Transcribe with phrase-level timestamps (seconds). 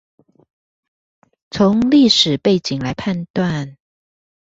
[1.51, 3.77] 從歷史背景來判斷